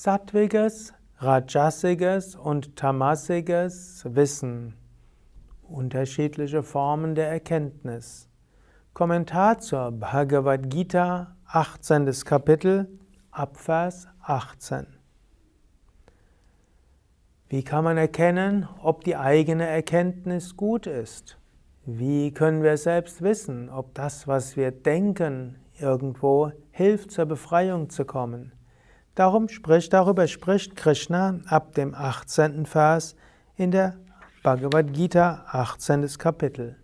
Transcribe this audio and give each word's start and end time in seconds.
Sattwiges, 0.00 0.94
Rajasiges 1.16 2.36
und 2.36 2.76
Tamasiges 2.76 4.04
Wissen. 4.08 4.74
Unterschiedliche 5.64 6.62
Formen 6.62 7.16
der 7.16 7.28
Erkenntnis. 7.28 8.28
Kommentar 8.94 9.58
zur 9.58 9.90
Bhagavad 9.90 10.70
Gita, 10.70 11.34
18. 11.46 12.12
Kapitel, 12.24 12.86
Abvers 13.32 14.06
18. 14.22 14.86
Wie 17.48 17.64
kann 17.64 17.82
man 17.82 17.96
erkennen, 17.96 18.68
ob 18.80 19.02
die 19.02 19.16
eigene 19.16 19.66
Erkenntnis 19.66 20.56
gut 20.56 20.86
ist? 20.86 21.40
Wie 21.86 22.30
können 22.30 22.62
wir 22.62 22.76
selbst 22.76 23.20
wissen, 23.20 23.68
ob 23.68 23.96
das, 23.96 24.28
was 24.28 24.56
wir 24.56 24.70
denken, 24.70 25.56
irgendwo 25.76 26.52
hilft, 26.70 27.10
zur 27.10 27.26
Befreiung 27.26 27.90
zu 27.90 28.04
kommen? 28.04 28.52
Darum 29.18 29.48
spricht, 29.48 29.92
darüber 29.92 30.28
spricht 30.28 30.76
Krishna 30.76 31.40
ab 31.48 31.74
dem 31.74 31.92
18. 31.92 32.66
Vers 32.66 33.16
in 33.56 33.72
der 33.72 33.96
Bhagavad 34.44 34.92
Gita, 34.92 35.44
18. 35.50 36.06
Kapitel. 36.18 36.76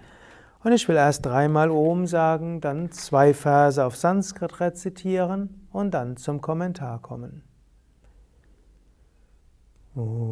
und 0.65 0.73
ich 0.73 0.87
will 0.87 0.97
erst 0.97 1.25
dreimal 1.25 1.70
Om 1.70 2.06
sagen, 2.06 2.61
dann 2.61 2.92
zwei 2.92 3.33
Verse 3.33 3.83
auf 3.83 3.97
Sanskrit 3.97 4.61
rezitieren 4.61 5.67
und 5.73 5.95
dann 5.95 6.19
zum 6.19 6.42
Kommentar 6.42 7.01
kommen. 7.01 7.42
Om. 9.95 10.30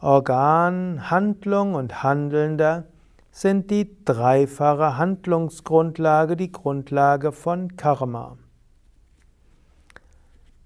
Organ, 0.00 1.10
Handlung 1.10 1.74
und 1.74 2.02
Handelnder 2.02 2.86
sind 3.30 3.70
die 3.70 4.02
dreifache 4.06 4.96
Handlungsgrundlage, 4.96 6.36
die 6.36 6.50
Grundlage 6.50 7.32
von 7.32 7.76
Karma. 7.76 8.38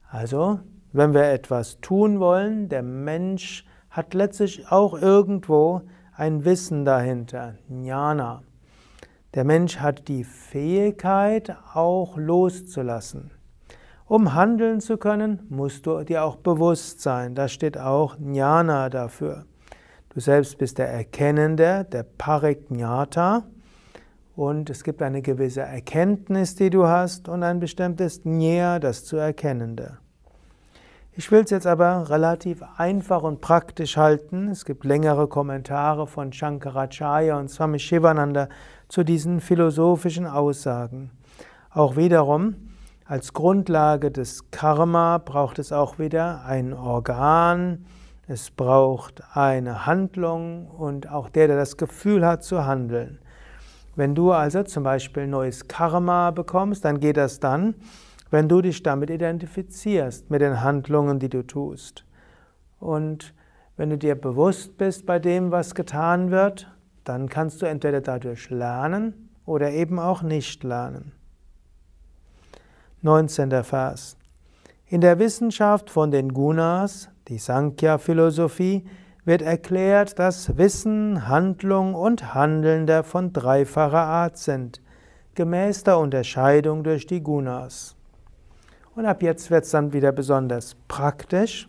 Also, 0.08 0.60
wenn 0.92 1.14
wir 1.14 1.24
etwas 1.32 1.80
tun 1.80 2.20
wollen, 2.20 2.68
der 2.68 2.84
Mensch 2.84 3.66
hat 3.90 4.14
letztlich 4.14 4.70
auch 4.70 4.94
irgendwo 4.94 5.82
ein 6.14 6.44
Wissen 6.44 6.84
dahinter, 6.84 7.56
Jnana. 7.68 8.44
Der 9.36 9.44
Mensch 9.44 9.80
hat 9.80 10.08
die 10.08 10.24
Fähigkeit, 10.24 11.54
auch 11.74 12.16
loszulassen. 12.16 13.32
Um 14.06 14.32
handeln 14.32 14.80
zu 14.80 14.96
können, 14.96 15.42
musst 15.50 15.84
du 15.84 16.02
dir 16.04 16.24
auch 16.24 16.36
bewusst 16.36 17.02
sein. 17.02 17.34
Da 17.34 17.46
steht 17.46 17.76
auch 17.76 18.16
Jnana 18.18 18.88
dafür. 18.88 19.44
Du 20.08 20.20
selbst 20.20 20.56
bist 20.56 20.78
der 20.78 20.88
Erkennende, 20.88 21.84
der 21.84 22.04
Pariknyata. 22.04 23.42
Und 24.34 24.70
es 24.70 24.82
gibt 24.82 25.02
eine 25.02 25.20
gewisse 25.20 25.60
Erkenntnis, 25.60 26.54
die 26.54 26.70
du 26.70 26.86
hast, 26.86 27.28
und 27.28 27.42
ein 27.42 27.60
bestimmtes 27.60 28.24
Jnana, 28.24 28.78
das 28.78 29.04
zu 29.04 29.18
Erkennende. 29.18 29.98
Ich 31.18 31.30
will 31.32 31.44
es 31.44 31.50
jetzt 31.50 31.66
aber 31.66 32.10
relativ 32.10 32.62
einfach 32.76 33.22
und 33.22 33.40
praktisch 33.40 33.96
halten. 33.96 34.48
Es 34.48 34.66
gibt 34.66 34.84
längere 34.84 35.28
Kommentare 35.28 36.06
von 36.06 36.30
Shankaracharya 36.30 37.38
und 37.38 37.48
Swami 37.48 37.78
Shivananda 37.78 38.50
zu 38.88 39.02
diesen 39.02 39.40
philosophischen 39.40 40.26
Aussagen. 40.26 41.10
Auch 41.70 41.96
wiederum, 41.96 42.56
als 43.06 43.32
Grundlage 43.32 44.10
des 44.10 44.50
Karma 44.50 45.16
braucht 45.16 45.58
es 45.58 45.72
auch 45.72 45.98
wieder 45.98 46.44
ein 46.44 46.74
Organ, 46.74 47.86
es 48.28 48.50
braucht 48.50 49.22
eine 49.32 49.86
Handlung 49.86 50.66
und 50.66 51.10
auch 51.10 51.30
der, 51.30 51.46
der 51.46 51.56
das 51.56 51.78
Gefühl 51.78 52.26
hat 52.26 52.44
zu 52.44 52.66
handeln. 52.66 53.20
Wenn 53.94 54.14
du 54.14 54.32
also 54.32 54.64
zum 54.64 54.82
Beispiel 54.82 55.26
neues 55.26 55.66
Karma 55.66 56.30
bekommst, 56.30 56.84
dann 56.84 57.00
geht 57.00 57.16
das 57.16 57.40
dann, 57.40 57.74
wenn 58.30 58.48
du 58.48 58.60
dich 58.60 58.82
damit 58.82 59.10
identifizierst, 59.10 60.30
mit 60.30 60.40
den 60.40 60.62
Handlungen, 60.62 61.18
die 61.18 61.28
du 61.28 61.46
tust. 61.46 62.04
Und 62.80 63.34
wenn 63.76 63.90
du 63.90 63.98
dir 63.98 64.14
bewusst 64.14 64.76
bist 64.78 65.06
bei 65.06 65.18
dem, 65.18 65.50
was 65.50 65.74
getan 65.74 66.30
wird, 66.30 66.70
dann 67.04 67.28
kannst 67.28 67.62
du 67.62 67.66
entweder 67.66 68.00
dadurch 68.00 68.50
lernen 68.50 69.30
oder 69.44 69.70
eben 69.70 69.98
auch 69.98 70.22
nicht 70.22 70.64
lernen. 70.64 71.12
19. 73.02 73.62
Vers. 73.62 74.16
In 74.86 75.00
der 75.00 75.18
Wissenschaft 75.18 75.90
von 75.90 76.10
den 76.10 76.32
Gunas, 76.32 77.08
die 77.28 77.38
Sankhya-Philosophie, 77.38 78.84
wird 79.24 79.42
erklärt, 79.42 80.18
dass 80.18 80.56
Wissen, 80.56 81.28
Handlung 81.28 81.94
und 81.94 82.34
Handelnder 82.34 83.02
von 83.02 83.32
dreifacher 83.32 84.02
Art 84.02 84.38
sind, 84.38 84.80
gemäß 85.34 85.82
der 85.82 85.98
Unterscheidung 85.98 86.84
durch 86.84 87.06
die 87.06 87.22
Gunas. 87.22 87.95
Und 88.96 89.04
ab 89.04 89.22
jetzt 89.22 89.50
wird 89.50 89.64
es 89.64 89.70
dann 89.72 89.92
wieder 89.92 90.10
besonders 90.10 90.74
praktisch, 90.88 91.68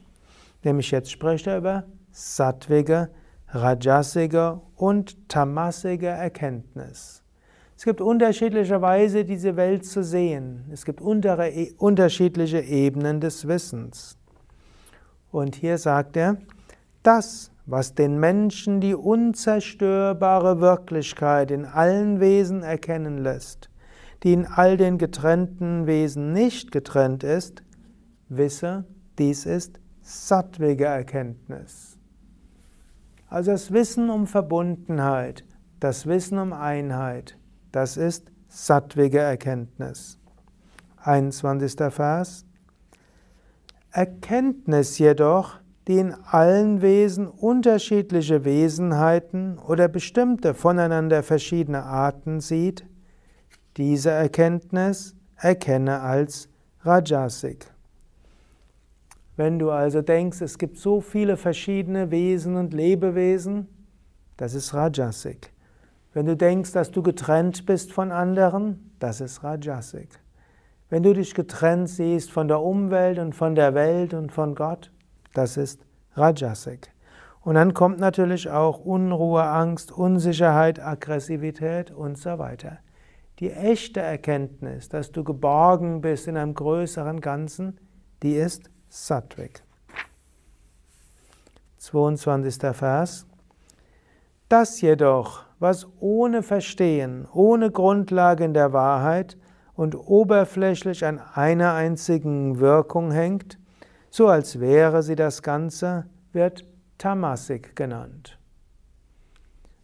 nämlich 0.64 0.92
jetzt 0.92 1.12
spricht 1.12 1.46
er 1.46 1.58
über 1.58 1.84
sattwige, 2.10 3.10
rajasige 3.50 4.62
und 4.78 5.28
tamasige 5.28 6.08
Erkenntnis. 6.08 7.22
Es 7.76 7.84
gibt 7.84 8.00
unterschiedliche 8.00 8.82
Weise, 8.82 9.26
diese 9.26 9.58
Welt 9.58 9.86
zu 9.86 10.06
sehen. 10.06 10.70
Es 10.72 10.86
gibt 10.86 11.02
e, 11.02 11.74
unterschiedliche 11.78 12.62
Ebenen 12.62 13.20
des 13.20 13.46
Wissens. 13.46 14.18
Und 15.30 15.56
hier 15.56 15.78
sagt 15.78 16.16
er, 16.16 16.38
das, 17.04 17.52
was 17.66 17.94
den 17.94 18.22
Menschen 18.22 18.80
die 18.80 18.96
unzerstörbare 18.96 20.62
Wirklichkeit 20.62 21.52
in 21.52 21.66
allen 21.66 22.22
Wesen 22.22 22.64
erkennen 22.64 23.18
lässt, 23.18 23.70
die 24.24 24.34
in 24.34 24.46
all 24.46 24.78
den 24.78 24.98
getrennten 24.98 25.88
Wesen 25.88 26.34
nicht 26.34 26.72
getrennt 26.72 27.24
ist, 27.24 27.64
wisse, 28.30 28.86
dies 29.18 29.46
ist 29.46 29.80
sattwige 30.02 30.86
Erkenntnis. 30.86 31.98
Also 33.30 33.52
das 33.52 33.72
Wissen 33.72 34.10
um 34.10 34.26
Verbundenheit, 34.26 35.44
das 35.80 36.06
Wissen 36.06 36.38
um 36.38 36.54
Einheit, 36.54 37.38
das 37.72 37.98
ist 37.98 38.32
sattwige 38.48 39.20
Erkenntnis. 39.20 40.18
21. 41.04 41.76
Vers. 41.94 42.46
Erkenntnis 43.92 44.98
jedoch, 44.98 45.60
die 45.88 46.00
in 46.00 46.14
allen 46.14 46.82
Wesen 46.82 47.28
unterschiedliche 47.28 48.44
Wesenheiten 48.44 49.58
oder 49.58 49.88
bestimmte 49.88 50.54
voneinander 50.54 51.24
verschiedene 51.24 51.84
Arten 51.84 52.42
sieht, 52.42 52.86
diese 53.78 54.10
Erkenntnis 54.10 55.16
erkenne 55.36 56.02
als 56.02 56.50
Rajasik. 56.82 57.72
Wenn 59.36 59.60
du 59.60 59.70
also 59.70 60.02
denkst, 60.02 60.42
es 60.42 60.58
gibt 60.58 60.78
so 60.78 61.00
viele 61.00 61.38
verschiedene 61.38 62.10
Wesen 62.10 62.56
und 62.56 62.74
Lebewesen, 62.74 63.68
das 64.36 64.56
ist 64.56 64.74
Rajasik. 64.74 65.54
Wenn 66.14 66.26
du 66.26 66.36
denkst, 66.36 66.72
dass 66.72 66.90
du 66.90 67.04
getrennt 67.04 67.68
bist 67.68 67.94
von 67.94 68.12
anderen, 68.12 68.92
das 69.00 69.22
ist 69.22 69.44
Rajasik. 69.44 70.10
Wenn 70.90 71.04
du 71.04 71.14
dich 71.14 71.36
getrennt 71.36 71.90
siehst 71.90 72.32
von 72.32 72.48
der 72.48 72.62
Umwelt 72.62 73.20
und 73.20 73.36
von 73.36 73.54
der 73.54 73.76
Welt 73.76 74.16
und 74.16 74.32
von 74.32 74.56
Gott, 74.56 74.92
das 75.34 75.58
ist 75.58 75.86
Rajasik. 76.16 76.92
Und 77.42 77.56
dann 77.56 77.76
kommt 77.76 78.00
natürlich 78.00 78.50
auch 78.50 78.80
Unruhe, 78.80 79.44
Angst, 79.44 79.92
Unsicherheit, 79.92 80.80
Aggressivität 80.80 81.92
und 81.92 82.18
so 82.18 82.40
weiter. 82.40 82.80
Die 83.40 83.52
echte 83.52 84.00
Erkenntnis, 84.00 84.90
dass 84.90 85.12
du 85.12 85.24
geborgen 85.24 86.02
bist 86.02 86.28
in 86.28 86.38
einem 86.38 86.56
größeren 86.56 87.22
Ganzen, 87.22 87.80
die 88.24 88.34
ist 88.34 88.72
Sattwik. 88.90 89.64
22. 91.78 92.76
Vers. 92.76 93.28
Das 94.50 94.82
jedoch, 94.82 95.44
was 95.60 95.88
ohne 96.00 96.42
Verstehen, 96.42 97.28
ohne 97.32 97.70
Grundlage 97.70 98.44
in 98.44 98.56
der 98.56 98.74
Wahrheit 98.74 99.38
und 99.76 99.94
oberflächlich 99.94 101.06
an 101.06 101.20
einer 101.20 101.74
einzigen 101.74 102.60
Wirkung 102.60 103.12
hängt, 103.12 103.60
so 104.10 104.28
als 104.28 104.60
wäre 104.60 105.04
sie 105.04 105.16
das 105.16 105.44
Ganze, 105.44 106.08
wird 106.34 106.66
Tamasik 106.98 107.76
genannt. 107.76 108.37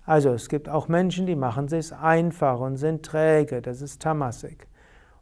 Also 0.06 0.32
es 0.34 0.50
gibt 0.50 0.68
auch 0.68 0.88
Menschen, 0.88 1.26
die 1.26 1.36
machen 1.36 1.68
es 1.72 1.94
einfach 1.94 2.60
und 2.60 2.76
sind 2.76 3.06
träge, 3.06 3.62
das 3.62 3.82
ist 3.82 4.02
Tamasik. 4.02 4.68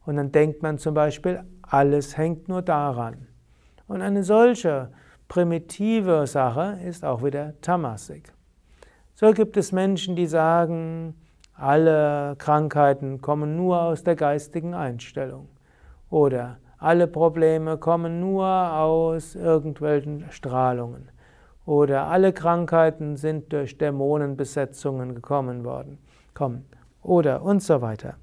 Und 0.06 0.16
dann 0.16 0.32
denkt 0.32 0.64
man 0.64 0.80
zum 0.80 0.96
Beispiel, 0.96 1.44
alles 1.62 2.18
hängt 2.18 2.48
nur 2.50 2.64
daran. 2.64 3.28
Und 3.88 4.02
eine 4.02 4.24
solche 4.24 4.92
primitive 5.28 6.26
Sache 6.26 6.80
ist 6.84 7.06
auch 7.06 7.24
wieder 7.24 7.54
Tamasik. 7.62 8.34
So 9.14 9.32
gibt 9.34 9.56
es 9.56 9.72
Menschen, 9.72 10.16
die 10.16 10.26
sagen, 10.26 11.14
alle 11.54 12.36
Krankheiten 12.40 13.22
kommen 13.22 13.56
nur 13.56 13.80
aus 13.82 14.04
der 14.04 14.16
geistigen 14.16 14.74
Einstellung. 14.74 15.48
Oder 16.10 16.58
alle 16.80 17.06
Probleme 17.06 17.78
kommen 17.78 18.20
nur 18.20 18.48
aus 18.48 19.36
irgendwelchen 19.36 20.26
Strahlungen. 20.32 21.11
Oder 21.66 22.08
alle 22.08 22.34
Krankheiten 22.34 23.18
sind 23.18 23.54
durch 23.54 23.78
Dämonenbesetzungen 23.78 25.16
gekommen 25.16 25.64
worden. 25.64 26.00
Kommen. 26.34 26.66
Oder 27.04 27.44
und 27.44 27.62
so 27.62 27.82
weiter. 27.82 28.16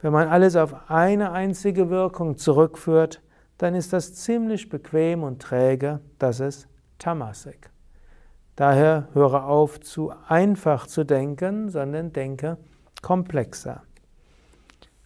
Wenn 0.00 0.12
man 0.12 0.28
alles 0.28 0.56
auf 0.56 0.90
eine 0.90 1.32
einzige 1.32 1.90
Wirkung 1.90 2.36
zurückführt, 2.36 3.22
dann 3.58 3.74
ist 3.74 3.92
das 3.92 4.14
ziemlich 4.14 4.68
bequem 4.68 5.22
und 5.22 5.40
träge, 5.40 6.00
das 6.18 6.40
ist 6.40 6.68
Tamasik. 6.98 7.70
Daher 8.56 9.08
höre 9.12 9.44
auf, 9.46 9.80
zu 9.80 10.12
einfach 10.28 10.86
zu 10.86 11.04
denken, 11.04 11.68
sondern 11.68 12.12
denke 12.12 12.56
komplexer. 13.02 13.82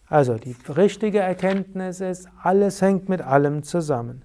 Also 0.07 0.35
die 0.35 0.55
richtige 0.69 1.19
Erkenntnis 1.19 2.01
ist, 2.01 2.27
alles 2.41 2.81
hängt 2.81 3.07
mit 3.07 3.21
allem 3.21 3.63
zusammen. 3.63 4.23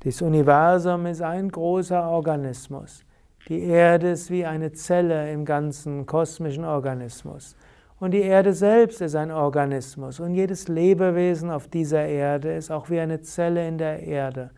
Das 0.00 0.22
Universum 0.22 1.06
ist 1.06 1.22
ein 1.22 1.48
großer 1.48 2.08
Organismus. 2.08 3.04
Die 3.48 3.62
Erde 3.62 4.10
ist 4.10 4.30
wie 4.30 4.46
eine 4.46 4.70
Zelle 4.70 5.32
im 5.32 5.44
ganzen 5.44 6.06
kosmischen 6.06 6.64
Organismus. 6.64 7.56
Und 7.98 8.12
die 8.12 8.20
Erde 8.20 8.52
selbst 8.52 9.00
ist 9.00 9.16
ein 9.16 9.32
Organismus. 9.32 10.20
Und 10.20 10.34
jedes 10.34 10.68
Lebewesen 10.68 11.50
auf 11.50 11.66
dieser 11.66 12.04
Erde 12.06 12.52
ist 12.54 12.70
auch 12.70 12.90
wie 12.90 13.00
eine 13.00 13.22
Zelle 13.22 13.66
in 13.66 13.76
der 13.76 14.04
Erde. 14.04 14.50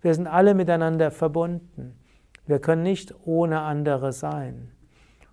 Wir 0.00 0.14
sind 0.14 0.28
alle 0.28 0.54
miteinander 0.54 1.10
verbunden. 1.10 1.98
Wir 2.46 2.58
können 2.58 2.82
nicht 2.82 3.14
ohne 3.26 3.60
andere 3.60 4.12
sein. 4.12 4.70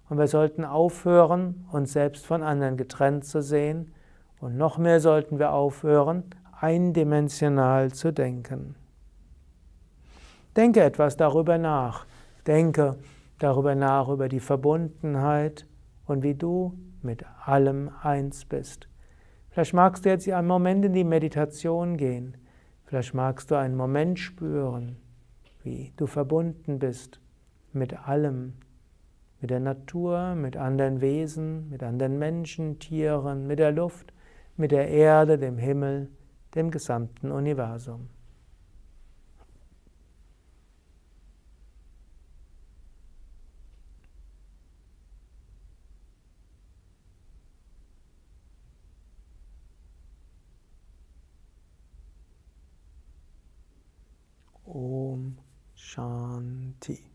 Und 0.10 0.18
wir 0.18 0.28
sollten 0.28 0.66
aufhören, 0.66 1.66
uns 1.72 1.94
selbst 1.94 2.26
von 2.26 2.44
anderen 2.44 2.76
getrennt 2.76 3.24
zu 3.24 3.42
sehen. 3.42 3.94
Und 4.42 4.58
noch 4.58 4.78
mehr 4.78 5.00
sollten 5.00 5.40
wir 5.40 5.54
aufhören, 5.54 6.24
eindimensional 6.60 7.94
zu 7.94 8.12
denken. 8.12 8.76
Denke 10.56 10.84
etwas 10.84 11.18
darüber 11.18 11.58
nach. 11.58 12.06
Denke 12.46 12.98
darüber 13.40 13.74
nach, 13.74 14.10
über 14.10 14.30
die 14.30 14.40
Verbundenheit 14.40 15.68
und 16.06 16.22
wie 16.22 16.36
du 16.36 16.78
mit 17.02 17.26
allem 17.46 17.90
eins 18.02 18.46
bist. 18.46 18.88
Vielleicht 19.50 19.74
magst 19.74 20.06
du 20.06 20.10
jetzt 20.10 20.30
einen 20.30 20.48
Moment 20.48 20.86
in 20.86 20.94
die 20.94 21.04
Meditation 21.04 21.98
gehen. 21.98 22.38
Vielleicht 22.86 23.14
magst 23.14 23.50
du 23.50 23.56
einen 23.56 23.76
Moment 23.76 24.20
spüren, 24.20 24.98
wie 25.64 25.92
du 25.98 26.06
verbunden 26.06 26.78
bist 26.78 27.20
mit 27.72 28.08
allem, 28.08 28.54
mit 29.42 29.50
der 29.50 29.60
Natur, 29.60 30.36
mit 30.36 30.56
anderen 30.56 31.02
Wesen, 31.02 31.70
mit 31.70 31.82
anderen 31.82 32.20
Menschen, 32.20 32.78
Tieren, 32.78 33.48
mit 33.48 33.58
der 33.58 33.72
Luft, 33.72 34.14
mit 34.56 34.72
der 34.72 34.88
Erde, 34.90 35.40
dem 35.40 35.58
Himmel, 35.58 36.10
dem 36.54 36.70
gesamten 36.70 37.32
Universum. 37.32 38.10
Shanti. 55.94 57.13